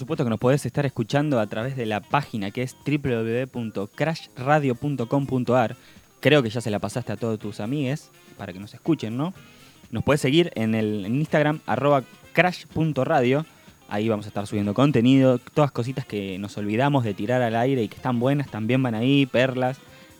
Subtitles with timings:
[0.00, 5.76] supuesto que nos podés estar escuchando a través de la página que es www.crashradio.com.ar.
[6.20, 9.32] Creo que ya se la pasaste a todos tus amigues para que nos escuchen, ¿no?
[9.90, 12.02] Nos podés seguir en el en Instagram, arroba
[12.32, 13.46] crash.radio.
[13.88, 17.82] Ahí vamos a estar subiendo contenido, todas cositas que nos olvidamos de tirar al aire
[17.82, 19.78] y que están buenas, también van ahí, perlas,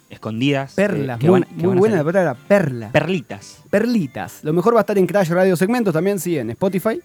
[0.08, 0.74] escondidas.
[0.74, 2.90] Perlas, que muy, van- que muy van a buena la palabra perla.
[2.90, 3.62] Perlitas.
[3.70, 4.42] Perlitas.
[4.42, 7.00] Lo mejor va a estar en Crash Radio Segmentos también, sí, en Spotify.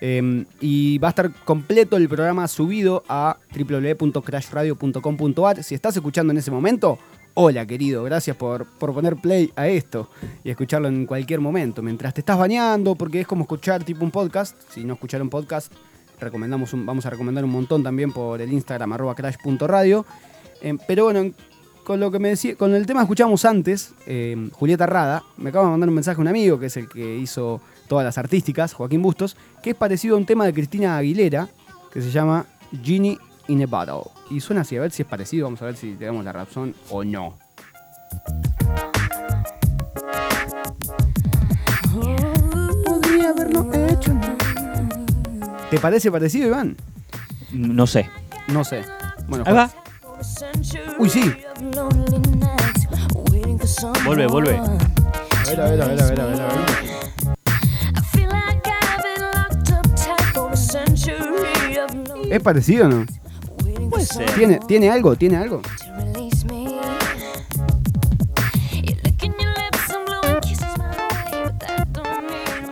[0.00, 5.62] Eh, y va a estar completo el programa subido a www.crashradio.com.ar.
[5.62, 6.98] Si estás escuchando en ese momento,
[7.34, 10.08] hola querido, gracias por, por poner play a esto
[10.44, 11.82] y escucharlo en cualquier momento.
[11.82, 14.56] Mientras te estás bañando, porque es como escuchar tipo un podcast.
[14.72, 15.72] Si no escucharon podcast,
[16.18, 20.06] recomendamos un- vamos a recomendar un montón también por el Instagram arroba crash.radio.
[20.62, 21.30] Eh, pero bueno,
[21.84, 25.50] con lo que me decía, con el tema que escuchamos antes, eh, Julieta Rada, me
[25.50, 28.72] acaba de mandar un mensaje un amigo que es el que hizo todas las artísticas,
[28.72, 31.48] Joaquín Bustos, que es parecido a un tema de Cristina Aguilera
[31.92, 32.46] que se llama
[32.82, 33.18] Genie
[33.48, 34.10] in a Bottle.
[34.30, 36.74] Y suena así, a ver si es parecido, vamos a ver si tenemos la razón
[36.90, 37.36] o no.
[42.84, 44.12] Podría haberlo hecho.
[45.70, 46.76] ¿Te parece parecido, Iván?
[47.52, 48.08] No sé.
[48.48, 48.84] No sé.
[49.28, 49.70] Bueno, Ahí va.
[50.98, 51.32] Uy, sí.
[54.04, 54.56] Vuelve, vuelve.
[54.56, 54.62] A
[55.48, 56.40] ver, a ver, a ver, a ver, a ver.
[56.40, 57.70] A ver.
[62.30, 63.06] ¿Es parecido o no?
[63.90, 64.30] Puede ser.
[64.34, 65.16] ¿Tiene, ¿Tiene algo?
[65.16, 65.60] ¿Tiene algo?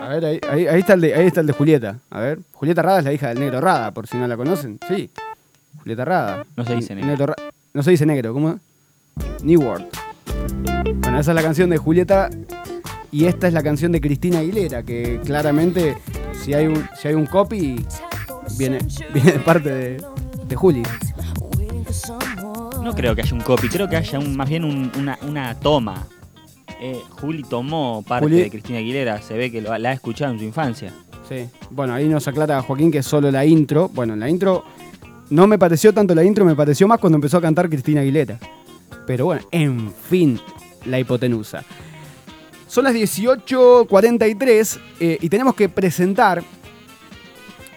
[0.01, 1.99] A ver, ahí, ahí- ahí está el de, ahí está el de Julieta.
[2.11, 4.79] A ver, Julieta Rada es la hija del negro Rada, por si no la conocen.
[4.89, 5.11] Sí,
[5.83, 6.45] Julieta Rada.
[6.57, 7.27] No se dice negro.
[7.27, 7.37] Ra-
[7.75, 8.59] no se dice negro, ¿cómo?
[9.43, 9.87] New World.
[11.01, 12.31] Bueno, esa es la canción de Julieta
[13.11, 15.97] y esta es la canción de Cristina Aguilera, que claramente
[16.45, 17.85] si hay un, si hay un copy
[18.59, 18.79] viene,
[19.15, 20.05] viene de parte de,
[20.47, 20.83] de Juli.
[22.83, 25.55] No creo que haya un copy, creo que haya un, más bien un- una, una
[25.59, 26.07] toma.
[26.81, 30.33] Eh, Juli tomó parte Juli- de Cristina Aguilera, se ve que lo- la ha escuchado
[30.33, 30.93] en su infancia.
[31.29, 31.47] Sí.
[31.71, 33.89] Bueno, ahí nos aclara Joaquín que es solo la intro.
[33.93, 34.65] Bueno, la intro
[35.31, 38.39] no me pareció tanto la intro, me pareció más cuando empezó a cantar Cristina Aguilera.
[39.09, 40.39] Pero bueno, en fin,
[40.85, 41.65] la hipotenusa.
[42.67, 46.43] Son las 18.43 eh, y tenemos que presentar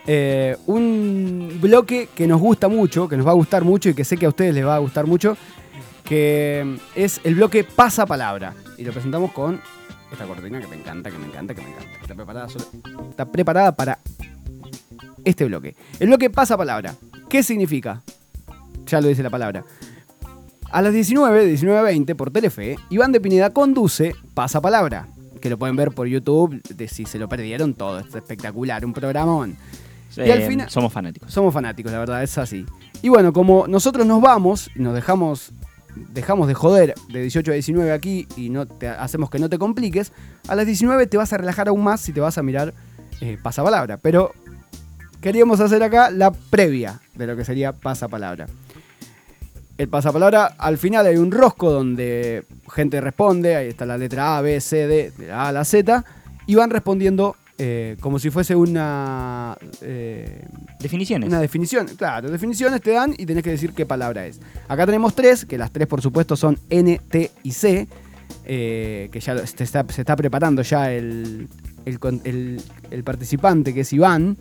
[0.06, 4.04] eh, un bloque que nos gusta mucho, que nos va a gustar mucho y que
[4.04, 5.38] sé que a ustedes les va a gustar mucho,
[6.04, 8.54] que es el bloque Pasa Palabra.
[8.78, 9.62] Y lo presentamos con
[10.12, 11.92] esta cortina que me encanta, que me encanta, que me encanta.
[12.02, 12.66] Está preparada, solo-
[13.10, 14.00] está preparada para
[15.24, 15.76] este bloque.
[16.02, 16.94] El bloque Pasa Palabra.
[17.30, 18.02] ¿Qué significa?
[18.88, 19.64] Ya lo dice la palabra.
[20.72, 25.08] A las 19, 19.20 por Telefe, Iván de Pineda conduce Pasa Palabra.
[25.42, 28.94] Que lo pueden ver por YouTube, de si se lo perdieron todo, es espectacular, un
[28.94, 29.58] programón.
[30.16, 31.32] Y al Eh, final- Somos fanáticos.
[31.34, 32.66] Somos fanáticos, la verdad, es así.
[33.02, 35.52] Y bueno, como nosotros nos vamos y nos dejamos,
[36.14, 39.58] dejamos de joder de 18 a 19 aquí y no te hacemos que no te
[39.58, 40.12] compliques,
[40.48, 42.74] a las 19 te vas a relajar aún más si te vas a mirar
[43.20, 43.98] eh, pasapalabra.
[43.98, 44.32] Pero
[45.22, 48.48] queríamos hacer acá la previa de lo que sería pasapalabra.
[49.82, 54.42] El pasapalabra, al final hay un rosco donde gente responde, ahí está la letra A,
[54.42, 56.06] B, C, D, de la A a la Z,
[56.46, 59.58] y van respondiendo eh, como si fuese una...
[59.82, 60.46] eh,
[60.80, 61.28] Definiciones.
[61.30, 64.40] una definición, claro, definiciones te dan y tenés que decir qué palabra es.
[64.68, 67.88] Acá tenemos tres, que las tres por supuesto son N, T y C,
[68.46, 71.48] eh, que ya se está, se está preparando ya el,
[71.86, 74.38] el con- el- el participante, que es Iván,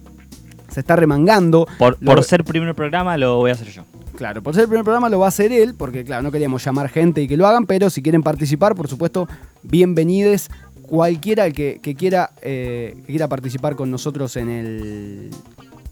[0.71, 1.67] se está remangando.
[1.79, 3.83] Por, Lo- por ser primer programa lo voy a hacer yo.
[4.17, 6.65] Claro, por ser el primer programa lo va a hacer él, porque claro, no queríamos
[6.65, 9.29] llamar gente y que lo hagan, pero si quieren participar, por supuesto,
[9.63, 10.51] bienvenides
[10.83, 15.31] cualquiera que, que quiera, eh, que quiera participar con nosotros en el,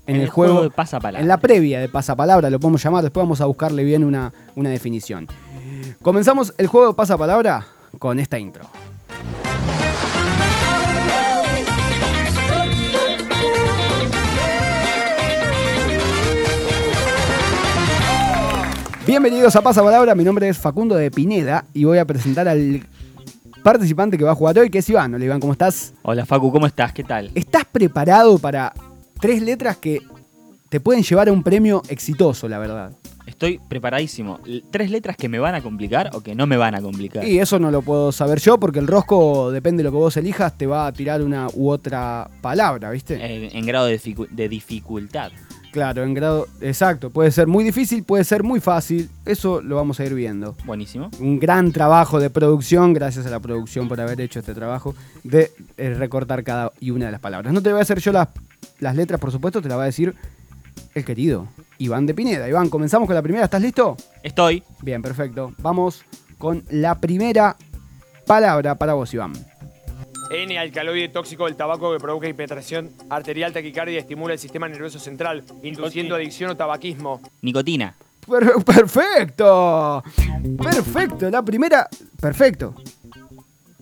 [0.07, 1.21] en el, juego, de pasapalabra.
[1.23, 4.69] en la previa de pasapalabra, lo podemos llamar, después vamos a buscarle bien una, una
[4.71, 5.27] definición.
[6.03, 7.67] Comenzamos el juego de pasapalabra
[7.99, 8.65] con esta intro.
[19.09, 22.83] Bienvenidos a Pasapalabra, mi nombre es Facundo de Pineda y voy a presentar al
[23.63, 25.15] participante que va a jugar hoy, que es Iván.
[25.15, 25.95] Hola Iván, ¿cómo estás?
[26.03, 26.93] Hola Facu, ¿cómo estás?
[26.93, 27.31] ¿Qué tal?
[27.35, 28.75] ¿Estás preparado para
[29.19, 30.03] tres letras que
[30.69, 32.93] te pueden llevar a un premio exitoso, la verdad?
[33.27, 34.41] Estoy preparadísimo.
[34.71, 37.27] ¿Tres letras que me van a complicar o que no me van a complicar?
[37.27, 40.19] Y eso no lo puedo saber yo porque el rosco, depende de lo que vos
[40.19, 43.15] elijas, te va a tirar una u otra palabra, ¿viste?
[43.15, 45.31] Eh, en grado de, dificu- de dificultad.
[45.71, 46.47] Claro, en grado...
[46.61, 50.57] Exacto, puede ser muy difícil, puede ser muy fácil, eso lo vamos a ir viendo.
[50.65, 51.11] Buenísimo.
[51.21, 54.95] Un gran trabajo de producción, gracias a la producción por haber hecho este trabajo,
[55.25, 57.53] de eh, recortar cada y una de las palabras.
[57.53, 58.29] No te voy a hacer yo las,
[58.81, 60.15] las letras, por supuesto, te las va a decir
[60.95, 61.49] el querido
[61.79, 62.49] Iván de Pineda.
[62.49, 63.45] Iván, comenzamos con la primera.
[63.45, 63.97] ¿Estás listo?
[64.23, 64.63] Estoy.
[64.83, 65.53] Bien, perfecto.
[65.59, 66.05] Vamos
[66.39, 67.57] con la primera
[68.27, 69.33] palabra para vos, Iván.
[70.31, 74.99] N, alcaloide tóxico del tabaco que provoca hipertensión arterial, taquicardia y estimula el sistema nervioso
[74.99, 77.21] central, induciendo adicción o tabaquismo.
[77.43, 77.95] Nicotina.
[78.29, 80.03] Per- perfecto.
[80.63, 81.31] Perfecto.
[81.31, 81.89] La primera.
[82.21, 82.75] Perfecto.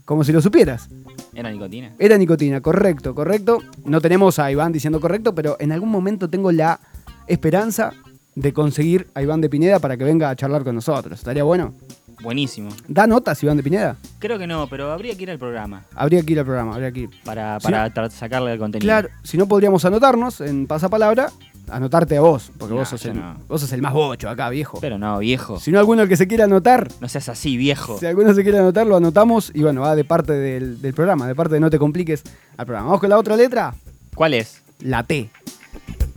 [0.04, 0.88] Como si lo supieras.
[1.34, 1.92] ¿Era nicotina?
[1.98, 3.58] Era nicotina, correcto, correcto.
[3.84, 6.78] No tenemos a Iván diciendo correcto, pero en algún momento tengo la
[7.26, 7.92] esperanza
[8.36, 11.18] de conseguir a Iván de Pineda para que venga a charlar con nosotros.
[11.18, 11.74] ¿Estaría bueno?
[12.22, 12.70] Buenísimo.
[12.88, 13.96] ¿Da notas Iván de Pineda?
[14.18, 16.90] Creo que no, pero habría que ir al programa Habría que ir al programa, habría
[16.90, 17.10] que ir.
[17.24, 18.86] para, para sacarle el contenido.
[18.86, 21.30] Claro, si no podríamos anotarnos en pasapalabra,
[21.70, 23.36] anotarte a vos, porque No, vos, sos el, no.
[23.48, 24.78] vos sos el más bocho acá, viejo.
[24.80, 25.60] Pero no, viejo.
[25.60, 27.98] Si no alguno que se quiera anotar, No seas así, viejo.
[27.98, 31.26] si alguno se quiere anotar, lo anotamos y bueno, va de parte del, del programa,
[31.26, 32.22] de parte de No Te Compliques
[32.56, 32.86] al programa.
[32.88, 33.74] Vamos con la otra letra,
[34.14, 34.62] ¿Cuál es?
[34.80, 35.28] la T.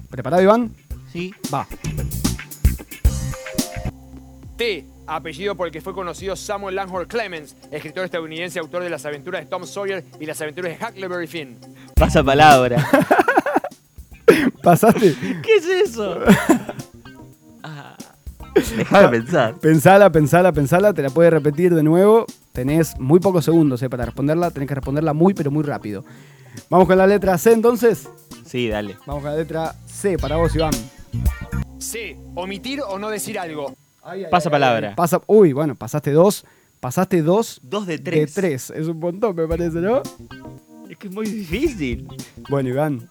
[0.09, 0.71] ¿Preparado, Iván?
[1.11, 1.33] Sí.
[1.53, 1.67] Va.
[4.57, 4.85] T,
[5.15, 9.41] apellido por el que fue conocido Samuel Langhorne Clemens, escritor estadounidense, autor de las aventuras
[9.41, 11.57] de Tom Sawyer y las aventuras de Huckleberry Finn.
[11.95, 12.87] Pasa palabra.
[14.63, 15.15] ¿Pasaste?
[15.43, 16.19] ¿Qué es eso?
[17.61, 17.97] Ah.
[18.55, 19.59] Deja de pensar.
[19.59, 22.25] Pensala, pensala, pensala, te la puedes repetir de nuevo.
[22.53, 26.05] Tenés muy pocos segundos eh, para responderla, tenés que responderla muy, pero muy rápido.
[26.69, 28.07] Vamos con la letra C entonces.
[28.45, 28.95] Sí, dale.
[29.05, 30.71] Vamos con la letra C para vos, Iván.
[31.79, 33.75] C, omitir o no decir algo.
[34.31, 34.95] Pasa palabra.
[34.95, 36.45] Pasa, uy, bueno, pasaste dos.
[36.79, 38.33] Pasaste dos Dos de de tres.
[38.33, 38.69] tres.
[38.69, 40.01] Es un montón, me parece, ¿no?
[40.89, 42.07] Es que es muy difícil.
[42.49, 43.07] Bueno, Iván.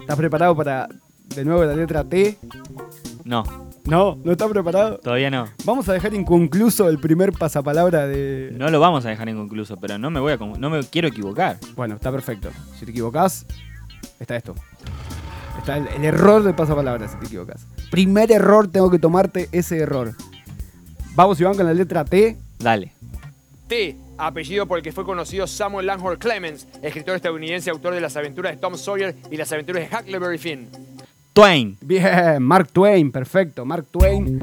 [0.00, 0.88] ¿Estás preparado para
[1.34, 2.38] de nuevo la letra T?
[3.24, 3.44] No,
[3.84, 4.98] No, no estás preparado.
[4.98, 5.46] todavía no.
[5.64, 8.52] Vamos a dejar inconcluso el primer pasapalabra de.
[8.56, 11.58] No lo vamos a dejar inconcluso, pero no me voy a no me quiero equivocar.
[11.76, 12.50] Bueno, está perfecto.
[12.78, 13.46] Si te equivocás,
[14.18, 14.54] está esto.
[15.58, 17.66] Está el, el error del pasapalabra si te equivocas.
[17.90, 20.14] Primer error, tengo que tomarte ese error.
[21.14, 22.36] Vamos, Iván, con la letra T.
[22.58, 22.92] Dale.
[23.68, 28.16] T, apellido por el que fue conocido Samuel Langhorne Clemens, escritor estadounidense, autor de las
[28.16, 30.68] aventuras de Tom Sawyer y las aventuras de Huckleberry Finn.
[31.32, 31.76] Twain.
[31.80, 33.64] Bien, Mark Twain, perfecto.
[33.64, 34.40] Mark Twain.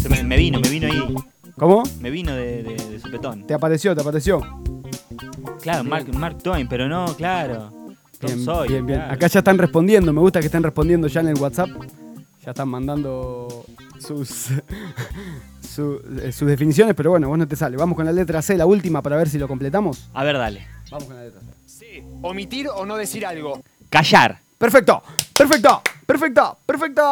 [0.00, 1.14] Se me, me vino, me vino ahí.
[1.56, 1.82] ¿Cómo?
[2.00, 3.46] Me vino de, de, de sopetón.
[3.46, 4.40] Te apareció, te apareció.
[5.62, 7.70] Claro, Mark, Mark Twain, pero no, claro.
[8.26, 8.98] Bien, bien, bien.
[9.00, 9.14] claro.
[9.14, 10.12] Acá ya están respondiendo.
[10.12, 11.70] Me gusta que estén respondiendo ya en el WhatsApp.
[12.44, 13.64] Ya están mandando
[14.00, 14.28] sus,
[15.60, 17.76] su- eh, sus definiciones, pero bueno, vos no te sale.
[17.76, 20.08] Vamos con la letra C, la última, para ver si lo completamos.
[20.14, 20.66] A ver, dale.
[20.90, 21.46] Vamos con la letra C.
[21.66, 23.60] C, omitir o no decir algo.
[23.90, 24.38] Callar.
[24.58, 25.02] Perfecto,
[25.36, 27.02] perfecto, perfecto, perfecto.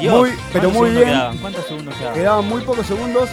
[0.00, 1.04] Dios, Muy, pero ¿cuántos muy bien.
[1.04, 1.38] quedaban?
[1.38, 2.14] ¿Cuántos segundos quedaban?
[2.14, 3.28] Quedaban muy pocos segundos.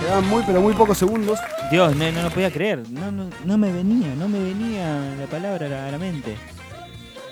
[0.00, 1.38] Quedaban muy, pero muy pocos segundos.
[1.70, 2.82] Dios, no, no lo podía creer.
[2.90, 6.36] No, no, no me venía, no me venía la palabra a la, a la mente.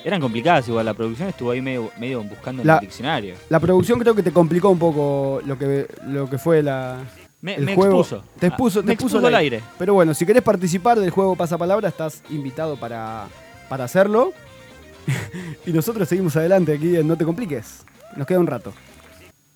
[0.04, 3.34] Eran complicadas igual, la producción estuvo ahí medio, medio buscando en La- el diccionario.
[3.48, 6.98] La producción creo que te complicó un poco lo que, lo que fue la,
[7.40, 8.00] Me, el me juego.
[8.00, 8.24] expuso.
[8.38, 9.60] Te expuso, Ah, te me expuso expuso al aire.
[9.78, 13.26] Pero bueno, si querés participar del juego Pasapalabra, estás invitado para,
[13.68, 14.32] para hacerlo.
[15.66, 17.84] y nosotros seguimos adelante aquí en No Te Compliques.
[18.16, 18.72] Nos queda un rato.